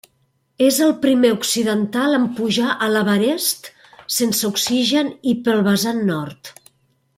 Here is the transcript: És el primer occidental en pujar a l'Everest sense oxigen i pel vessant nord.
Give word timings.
És 0.67 0.77
el 0.85 0.93
primer 1.03 1.29
occidental 1.33 2.17
en 2.19 2.25
pujar 2.39 2.71
a 2.85 2.89
l'Everest 2.95 3.69
sense 4.17 4.51
oxigen 4.53 5.15
i 5.33 5.37
pel 5.49 5.63
vessant 5.71 6.05
nord. 6.13 6.55